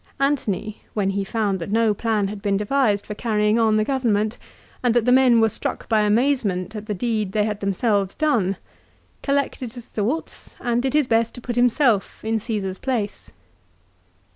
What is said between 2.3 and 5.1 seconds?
been devised for carrying on the government, and that